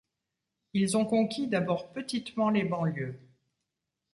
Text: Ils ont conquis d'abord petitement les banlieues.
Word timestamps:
Ils 0.73 0.97
ont 0.97 1.05
conquis 1.05 1.45
d'abord 1.45 1.93
petitement 1.93 2.49
les 2.49 2.63
banlieues. 2.63 3.19